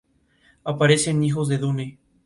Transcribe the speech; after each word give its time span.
Aparece 0.65 1.11
en 1.11 1.23
Hijos 1.23 1.47
de 1.47 1.59
Dune. 1.59 1.99